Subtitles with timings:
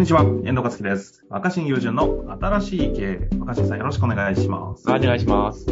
[0.00, 1.26] んにちは、遠藤和樹です。
[1.28, 3.28] 若新友人の新しい経営。
[3.38, 4.88] 若新さんよろしくお願いします。
[4.88, 5.66] はい、お願いします。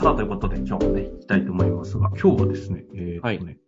[0.00, 3.58] さあ、ということで今日もね、行きたいと思いますが、今日はですね、えーっとね、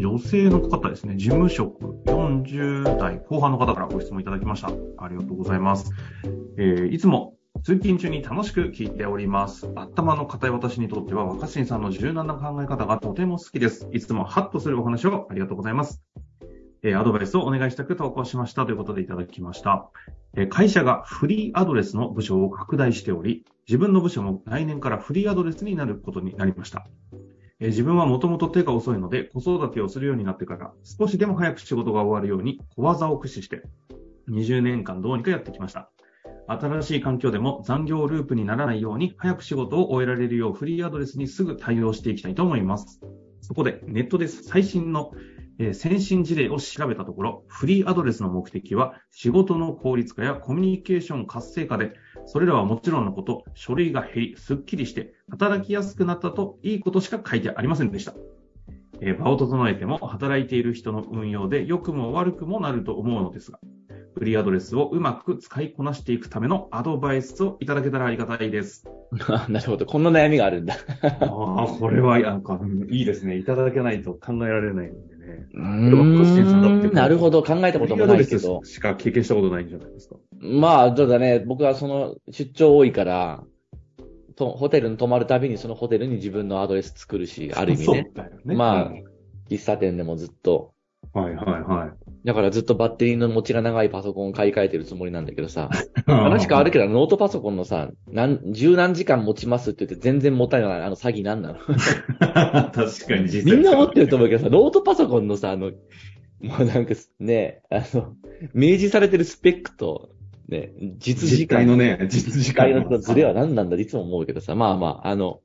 [0.00, 4.68] 女性の方ですね、事務職40代後半の方からご質問いただきました。
[4.68, 5.92] ありがとうございます。
[6.56, 9.68] えーいつも通勤中に楽しく聞いております。
[9.76, 13.86] 頭の固い私にとっては若新さんの柔軟な考え方がとても好きです。
[13.92, 16.02] いつもハッとするお話をありがとうございます。
[16.88, 19.90] えアドバイスをお願いしたく投稿しましたということでいただきました。
[20.36, 26.86] え会社がフリーアドレスの部署を拡大しており、自分の部署も来年からフリーアドレスになることになりました。
[27.58, 33.62] え自分はもともと手が遅いので、子育てをするようになってから、少しでも早く仕事が終わるように小技を駆使して、
[34.30, 35.90] 20年間どうにかやってきました。
[36.46, 43.00] 新しい環境でも残業ループにならないように、早く仕事を終えられるようフリーアドレスにすぐ対応していきたいと思います。
[43.40, 45.12] そこでネットで最新の
[45.58, 51.92] えー先進事例を調べたところ、フリーアドレスの目的は仕事の効率化やコミュニケーション活性化で、
[52.26, 58.14] それらはもちろんのこと、書類が減り、すっきりして、働きやすくなったといいことしか書いてありませんでした。
[59.00, 63.58] えー場を整えても働いている人の運用で良くも悪くもなると思うのですが、
[64.18, 68.86] フリーアドレスをうまく使いこなしていくためのアドバイスをいただけたらありがたいです。
[69.50, 69.84] なるほど。
[69.84, 70.74] こんな悩みがあるんだ。
[71.02, 73.36] ああ、これはなんか、うんいいですね。
[73.36, 75.48] いただけないと考えられないんでね。
[75.52, 77.42] うーんなるほど。
[77.42, 78.64] 考えたこともないけどフリーアドレ。
[78.64, 80.16] スしか経験したことないんじゃないですか。
[80.40, 81.44] まあ、そうだね。
[81.46, 83.44] 僕はその出張多いから、
[84.34, 88.10] とホテルに泊まるたびにそのホテルに自分のアドレス作るし、ある意味ね。
[88.14, 88.54] そうだよね。
[88.54, 88.92] まあ
[89.50, 90.72] 喫茶店でもずっと。
[91.12, 92.05] あ、はいはいはい。
[92.26, 95.70] だからずっとバッテリーの持ちが長いパソコンを買い替えてるつもりなんだけどさ。
[96.06, 101.58] 話変わるけど、ノートパソコンのさ、何、十何時間持ちますって言って全然持たないあの詐欺なんなの。
[102.18, 103.56] 確かに実際。
[103.56, 105.70] みんな思ってると思うけどさ、ノートパソコンのさ、あの、
[106.40, 108.16] もうなんかね、あの、
[108.52, 110.10] 明示されてるスペックと、
[110.48, 111.64] ね、実時間。
[111.64, 115.42] のね、実時時間間のズレは何なんだっていつも思うけどさ、まあまあ、あの、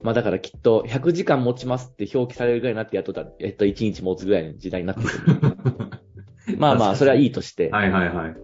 [0.00, 5.56] まあだからきっと100時間持ちますって表記されるぐらいになってやっとったら、えっと1日持つぐらいの時代になってくる。
[6.56, 8.36] まあまあ、それはいいとして、はいはいはい。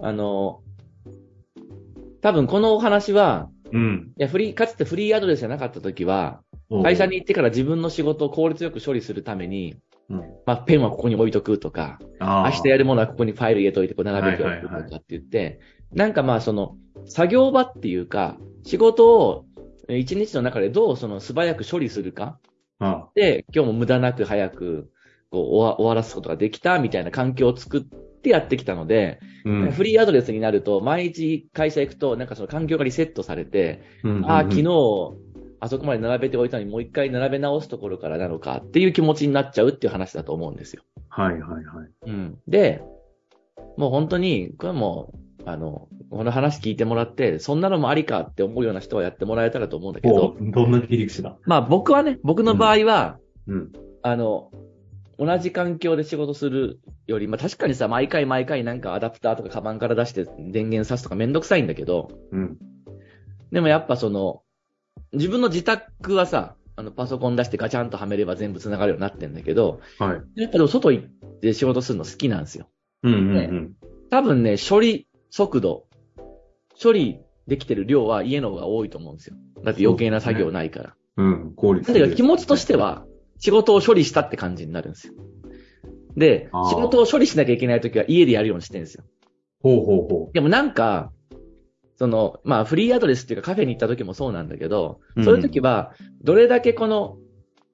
[0.00, 0.62] あの、
[2.20, 4.12] 多分このお話は、うん。
[4.18, 6.42] いや、フリー、かつてフリーアドレスじゃなかった時は、
[6.82, 9.76] 会社に行ってから自分の仕事を効率よく処理するために、
[10.08, 15.60] うん、まあ、ペンはここに置いとくとか、あ明日やるものはここにファイル入れといて、こう並べておくとかって言って、
[15.92, 16.76] なんかまあその、
[17.06, 19.51] 作業場っていうか、仕事をえー
[19.88, 22.38] 一日の中でどうその素早く処理するか
[22.78, 24.90] あで、今日も無駄なく早く
[25.30, 29.70] こう終わ終わらすことができたみたいな環境を作ってやってきたので、うん。
[29.72, 34.68] フリーアドレスになると、毎日会社行くと、なんかその環境がリセットされて、うんああ、昨日、
[35.60, 40.82] あそこまで並べておいたのにもう一回並べ直すところからなのかっていう気持ちになっちゃうっていう話だと思うんですよ。
[41.08, 41.64] はいはいはい。
[42.06, 42.38] うん。
[42.48, 42.82] で、
[43.76, 51.36] もう本当に、これはもう、あの、この話聞いてもらって、そんなのもありかって思うような人はやってもらえたらと思うんだけど、おどんな切り口だ？
[51.44, 53.72] まあ僕はね、僕の場合は、うん。
[54.02, 54.50] あの、
[55.18, 62.58] 同じ環境で仕事するより、まあ確かにさ、毎回毎回なんかアダプターとかカバンから出して電源挿すとかめんどくさいんだけど、うん。
[63.50, 64.42] でもやっぱその、
[65.12, 70.40] 自分の自宅はさ、あのパソコン出してガチャンとはめれば全部繋がるようになってんだけど、はい。
[70.40, 72.68] やっぱでも外行って仕事するの好きなんですよ。
[73.02, 73.72] うんうんうん。
[74.10, 75.86] 多分ね、処理速度、
[76.80, 79.36] 処理できてる量は家の方が多いと思うんですよ。
[79.64, 80.94] だって余計な作業ないから。
[81.16, 81.54] うん。
[81.56, 83.06] 効率だけど気持ちとしては、
[83.38, 85.14] 仕事を処理したって感じになるんですよ。
[86.14, 89.04] で仕事を処理しなきゃいけないときは家でやるようにしてるんですよ。
[89.62, 91.10] ほうほうほでもなんか、
[91.96, 97.16] その、まあフリーアドレスっていうかカフェに行った時もそうなんだけど、うんそういう時は、どれだけこの、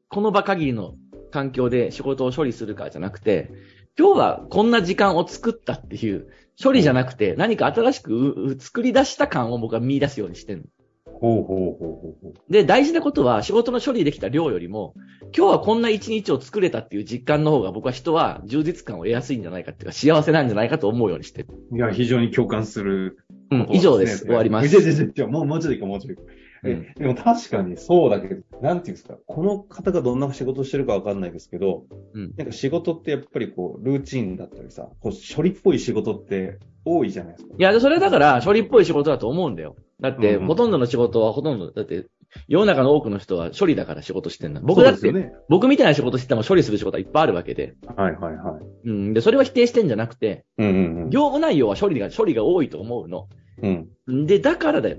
[0.09, 0.95] この場限りの
[1.33, 3.51] 環境で仕事を処理するかじゃなくて、
[3.99, 6.29] 今日はこんな時間を作ったっていう、
[6.63, 10.69] 処理じゃなくて何か新しくうう作り出した感を僕は見出すようにしてる。
[11.07, 11.11] う。
[11.21, 12.53] ほうほうほうほうほう。
[12.53, 14.95] で、大事なことは仕事の処理できた量よりも、
[15.37, 21.49] 今日はこんな一日を作れたっていう実感の方が僕は人は充実感を得やすいんじゃないかっていうか幸せなんじゃないかと思うようにしてる。
[21.73, 23.19] いや、非常に共感する
[23.51, 24.27] うん、以上です。
[24.27, 24.67] 終わります。
[24.69, 26.33] いやいやいやもう、もうちょっといいか、もうちょっといいか。
[26.33, 31.85] えうんでも確かにそうだけど、なんていうんですか、この方がどんな仕事してるかわかんないですけど、
[32.15, 37.55] うんなんか仕事ってやっぱりこう、ルーチンだったりさ、こう処理っぽい仕事って多いじゃないですか。
[37.59, 39.77] いや、それだから処理っぽい仕事だと思うんだよ。
[40.01, 42.07] だって、うんうんほとんどの仕事はほとんど、だって、
[42.47, 44.61] 世の中の多くの人は処理だから仕事してんだ。
[44.63, 45.33] 僕だって、ね。
[45.49, 47.75] 僕みたいな仕事してても処理する仕事はいっぱいあるわけで。
[47.97, 48.89] はいはいはい。
[48.89, 49.15] うん。
[49.15, 50.71] で、それは否定してんじゃなくて、うんう
[51.07, 53.29] ん業務内容は処理が、処理が多いと思うの。
[53.63, 53.89] うん。
[54.07, 54.27] うん。
[54.27, 54.99] で、だからだよ。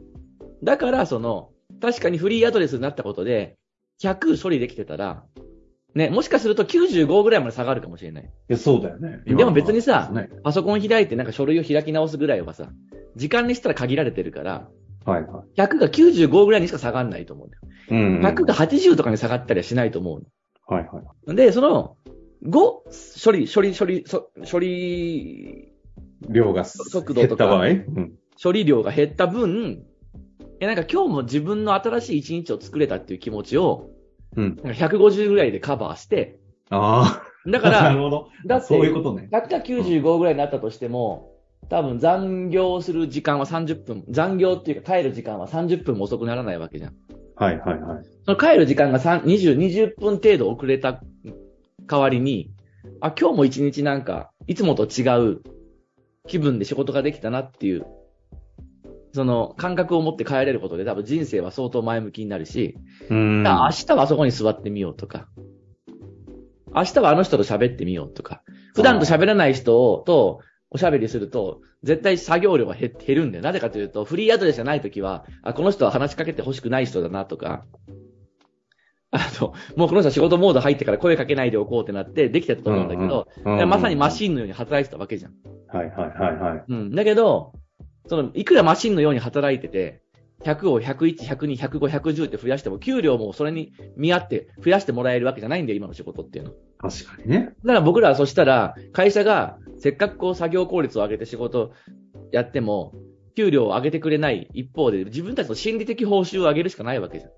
[0.64, 1.52] だから、その、
[1.82, 3.58] 確かにフリーアドレスになったことで、
[4.02, 5.24] 100処理できてたら、
[5.96, 8.24] ね、もしかすると95ぐらいまで下がるかもしれない。
[8.24, 9.22] いや、そうだよね。
[9.26, 12.70] でも別にさ、ね、パソコン開いてなんか書類を開き直すぐらいはさ、
[13.16, 14.70] 時間にしたら限られてるから、
[15.06, 15.60] はいはい。
[15.60, 17.62] 100が95ぐらいにしか下がんないと思うんだよ。
[17.90, 18.26] うん、うん。
[18.26, 20.28] 100が80とかに下がったりはしないと思う。
[20.68, 21.02] はいは
[21.34, 21.36] い。
[21.36, 21.98] で、その、
[22.46, 24.06] 5、処理、処理、処理、
[24.50, 25.74] 処理、
[26.30, 29.86] 量が速度とか、うん、処理量が減った分、
[30.60, 33.90] え、なんか今日も自分の新しい一日を作れたっていう気持ちを、
[34.36, 34.60] うん。
[34.64, 36.40] なんか150ぐらいでカバーして、
[36.70, 37.50] ああ。
[37.50, 38.28] だから、 なるほど。
[38.46, 39.30] だって、そういうことね。
[39.32, 41.32] 100が95ぐらいになったとしても、
[41.70, 46.94] 多分残業する時間は30分、残業っていうか帰る時間は30分も遅くならないわけじゃん。
[47.36, 48.06] はいはいはい。
[48.26, 51.02] その帰る時間が20、20分程度遅れた
[51.88, 52.52] 代わりに、
[53.02, 55.42] あ、今日も一日なんか、いつもと違う
[56.28, 57.86] 気分で仕事ができたなっていう
[59.14, 62.78] その感覚を持って帰れることで多分人生は相当前向きになるし、
[63.10, 65.28] うん明日はあそこに座ってみようとか、
[66.74, 68.44] 明日はあの人と喋ってみようとか、
[68.76, 70.42] 普段と喋らない人と
[70.72, 73.44] おしゃべりすると、絶対作業量が減るんだよ。
[73.44, 77.66] なぜかというと、フリーアドレスじゃないときは、あ、この人は話しかけて欲しくない人だなとか、
[79.12, 85.34] あと、もうこの人は仕事モード入ってから声かけないでおこうってなってできてたと思うんだけど、うんうん、まさにマシンのように働いてたわけじゃん。
[85.68, 86.64] はいはいはいはい。
[86.68, 86.92] うん。
[86.94, 87.54] だけど、
[88.10, 90.02] その、いくらマシンのように働いてて、
[90.44, 96.52] 100を101、102、105、110って増やしても、給料もそれに見合って増やしてもらえるわけじゃないんだよ、今の仕事っていうの。
[96.80, 97.54] 確かにね。
[97.64, 101.72] だから僕らはそしたら、会社がせっかくこう作業効率を上げて仕事
[102.32, 102.94] やっても、
[103.36, 107.32] 給料を上げてくれない一方で、自分たちの心理的報酬を上げるしかないわけじゃん。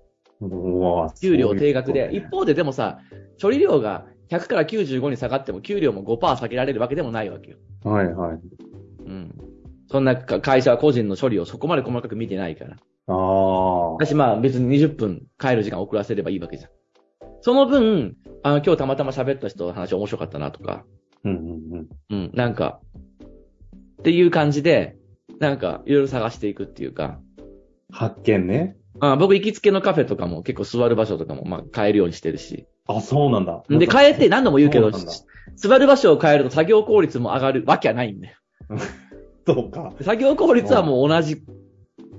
[1.20, 2.10] 給料低額で。
[2.14, 3.00] 一方ででもさ、
[3.40, 7.58] 処理量が100から95に下がっても給料も5%下げられるわけでもないわけよ。
[7.84, 8.40] はいはい。
[9.04, 9.51] うん。
[9.92, 12.76] そんな会社は個人の処理をそこまで細かく見てないから。
[13.08, 13.92] ああ。
[13.92, 16.70] 私まあ別に20分帰る時間遅らせればいいわけじゃん。
[17.42, 20.84] その分、あの今日たまたま喋った人の話面白かったなとか。
[21.24, 21.88] うんうんうん。
[22.08, 22.80] うん、なんか、
[24.00, 24.96] っていう感じで、
[25.40, 27.20] なんかいろいろ探していくっていうか。
[27.90, 28.76] 発見ね。
[29.00, 32.66] あ僕行きつけのカフェとかも結構座る場所とかもまあ変えるようにしてるし。
[32.86, 33.62] あ、そうなんだ。
[33.68, 38.36] で、変えて何度も言うけど、座る場所を変えると作業効率も上がるわけはないんだよ。
[39.46, 39.92] そうか。
[40.00, 41.42] 作業効率はもう同じ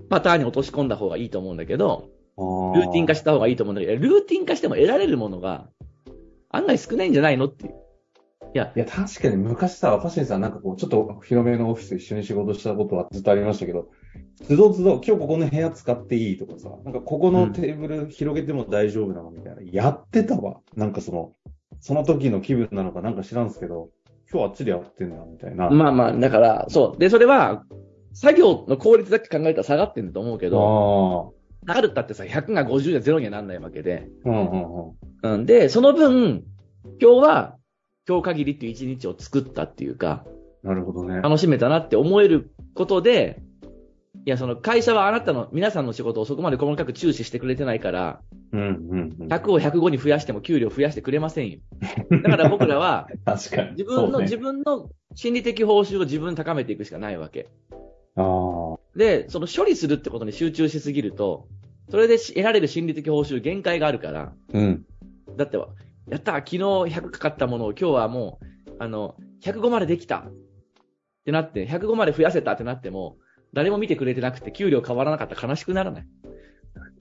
[0.09, 5.69] パターンに落とし込んだ方がいいと思うんだけど、ルーティン化した方がいいと思うんだけど、ルーティン化しても得られるものが
[6.49, 7.73] 案外少ないんじゃないのっていう。
[8.55, 13.89] いや、いや、確かに昔さ、若新さんなんかこう、ちょっと広めのオフィス一緒に仕事したことはずっとありましたけど、
[14.43, 20.59] つどつど、今日ここの部屋使っていいとかさ、なんかここのテーブル広げても大丈夫なのみたいな、うん、やってたわ。
[20.75, 21.33] なんかその、
[21.79, 23.89] その時の気分なのかなんか知らんすけど、
[24.33, 25.69] 今日あっちでやってんだ、みたいな。
[25.69, 26.99] まあまあ、だから、そう。
[26.99, 27.63] で、それは、
[28.13, 31.35] 作業の効率だけ考えたら下がってんだと思うけど、
[31.67, 34.07] あるったってさ、100が50で0にはなんないわけで。
[34.25, 35.45] うんうんうん。
[35.45, 36.43] で、その分、
[36.99, 37.57] 今日は、
[38.07, 40.25] 今日限りっていう一日を作ったっていうか、
[40.63, 41.21] なるほどね。
[41.21, 43.41] 楽しめたなって思えることで、
[44.25, 48.21] いや、その会社はあなたの、皆さんの仕事をそこまで細かく注視してくれてないから、
[48.51, 51.59] うんうんうん、100を105に増やしても給料増やしてくれませんよ。
[52.23, 53.71] だから僕らは、 確かに。
[53.71, 57.49] 自分の、ね、自分の心理的報酬を自分高めていくしかないわけ。
[58.15, 61.47] あで、その処理するってことに集中しすぎると、
[61.89, 64.85] それで得られる心理的報酬限界があるから、うん。
[65.35, 68.39] だって、やった昨日100かかったものを今日はも
[68.69, 70.31] う、あの、105までできたっ
[71.25, 73.17] てなって、105まで増やせたってなっても、
[73.53, 76.05] 誰も見てくれてなくて給料変わらなかったら悲しくならない？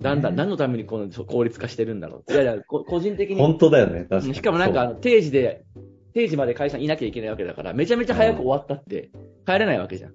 [0.00, 2.32] だんだん、何のためにこの効率化してるんだろう。
[2.32, 3.36] いやいや、個人的に。
[3.36, 4.34] 本当だよね、確かに。
[4.34, 5.64] しかもなんか、定時で、
[6.12, 9.10] 定時まで会社にいなきゃいけないわけだから、めちゃめちゃ早く終わったって、
[9.46, 10.14] 帰れないわけじゃん。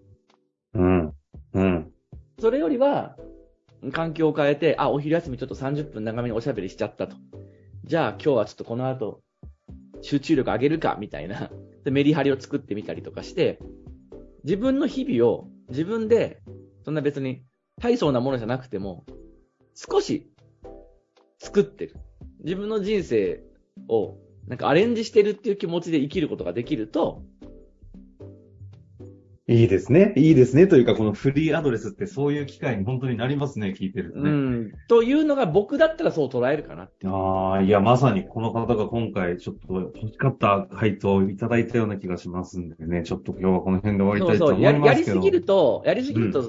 [0.73, 1.13] うん。
[1.53, 1.91] うん。
[2.39, 3.15] それよりは、
[3.93, 7.15] 環境を変えて、あ、お昼休みちょっと30分長めにおしゃべりしちゃったと。
[7.85, 9.21] じゃあ今日はちょっとこの後、
[10.01, 11.49] 集中力上げるか、みたいな。
[11.85, 13.59] で、メリハリを作ってみたりとかして、
[14.43, 16.41] 自分の日々を自分で、
[16.83, 17.43] そんな別に
[17.81, 19.05] 大層なものじゃなくても、
[19.75, 20.31] 少し
[21.39, 21.95] 作ってる。
[22.43, 23.43] 自分の人生
[23.87, 27.23] をなんかアレンジしてるっていう気持ちで生きることができると、
[29.49, 30.11] いいですね。
[30.17, 30.67] いいですね。
[30.67, 34.29] というか、このフリーアドレスってそういう機会に本当になりますね、聞いてるとね。
[34.29, 34.73] うん。
[34.89, 37.07] というのが僕だったらそう捉えるかなって。
[37.07, 44.83] ああ、いや、まさにこの方が今回ちょっと欲しかった回答をいただいたような気がしますんでね、ちょっと今日はこの辺で終わりたいと思いますけど。
[44.83, 46.43] そうそうやりすぎると、やりすぎると、う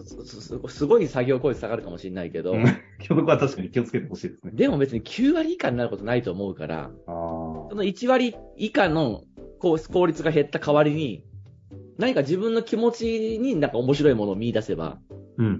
[0.67, 2.57] ん、すごい作業効率下がるかもしれないけど。
[2.59, 2.67] 今
[2.99, 4.50] 日は確かに気をつけてほしいですね。
[4.55, 9.23] でも別に9割以下になることないと思うから、あその1割以下の
[9.61, 9.76] 効
[10.09, 11.23] 率が減った代わりに、
[11.99, 14.99] 何か自分の気持ちになんか面白いものを見出せば、
[15.37, 15.52] うんうん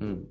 [0.00, 0.08] うん。
[0.08, 0.24] うん。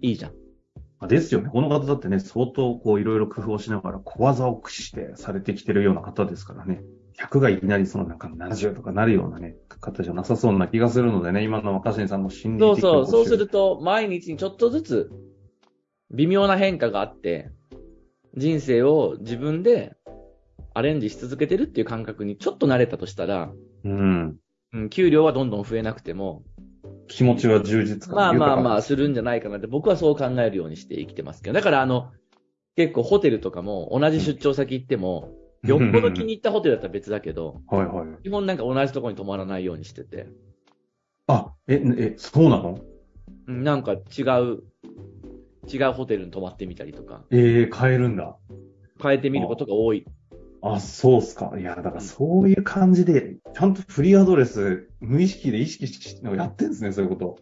[0.00, 1.08] いいじゃん。
[1.08, 1.48] ですよね。
[1.48, 6.82] この方だってね、相当こういろいろ工夫をしながら小技を駆使してされてきてるような方ですからね。
[7.18, 15.10] 100がいきなりそのなんか70とかなるようなね、方じゃなさそうな気がするのでね、今の若新さんの心理的そうそう、そうすると毎日にちょっとずつ
[16.10, 17.50] 微妙な変化があって、
[18.36, 19.94] 人生を自分で
[20.74, 23.52] アレンジし続けてるっていう感覚にちょっと慣れたとしたら、
[23.84, 24.36] うん。
[24.72, 26.44] うん、給料はどんどん増えなくても、
[27.08, 31.54] 気持ちは充実感まあまあまあ、するんじゃないかなって、僕はそう考えるようにして生きてますけど。
[31.54, 32.10] だからあの、
[32.76, 35.30] 結構ホテルとかも同じ出張先行っても、
[35.62, 38.22] よっぽど気に入ったホテルだったら別だけど、はいはい。
[38.22, 40.26] 基本なんか同じところに泊まらないようにしてて。
[41.26, 42.78] あ、え、え、そうなの？
[43.46, 44.62] なんか違う、
[45.72, 47.24] 違うホテルに泊まってみたりとか。
[47.30, 48.36] ええー、変えるんだ。
[49.00, 50.06] 変えてみることが多い。
[50.62, 51.52] あ、そうっすか。
[51.58, 57.38] いや、だからそういう感じで、ちゃんとフリーアドレス、無意識で意識してやってんですね、そういうこと。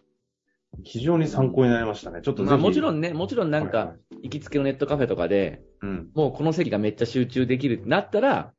[0.85, 2.21] 非常に参考になりましたね。
[2.23, 8.53] ちょっとまあもちろんね、もちろんなんか、行きつけのネットカフェとかで、うん、もうこの席がめっちゃ集中できるってなったら、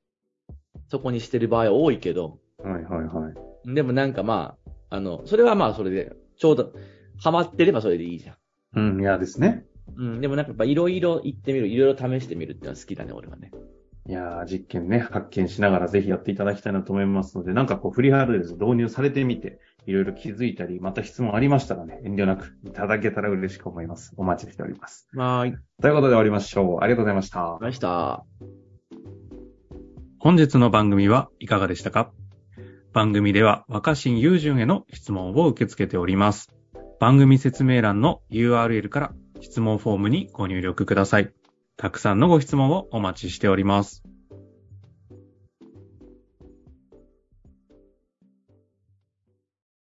[0.90, 2.40] そこにしてる場合は多いけど。
[2.60, 3.32] はいはいは
[3.66, 3.74] い。
[3.74, 6.74] でもなんかまあ、あの、それはまあそれで、ちょうど、
[7.18, 8.36] ハマってればそれでいいじゃん。
[8.76, 9.66] うん、いやですね。
[9.98, 13.52] うん、でもなんかやっぱいろいろ行ってみる、いろいろ試してみるってのは好きだね、俺はね。
[14.08, 24.14] いやー、実験ね、発見しながらぜひやっていただきたいなと思いますので、なんかこう、フリーハードです導入されてみて、いろいろ気づいたり、また質問ありましたらね、遠慮なくいただけたら嬉しく思います。
[24.18, 25.08] お待ちしております。
[25.16, 25.56] はい。
[25.82, 26.84] ということで終わりましょう。
[26.84, 27.40] ありがとうございました。
[27.40, 28.26] ありがとうございました。
[30.20, 32.12] 本日の番組はいかがでしたか？
[32.94, 36.50] 番組では若新雄純への質問を受け付けております。
[37.00, 41.34] 番組説明欄の URL から質問フォームにご入力ください。
[41.82, 44.04] たくさんのご質問をお待ちしております。